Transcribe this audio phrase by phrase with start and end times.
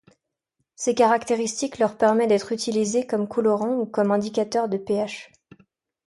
[0.75, 5.31] Ces caractéristiques leur permet d'être utilisées comme colorant ou comme indicateur de pH.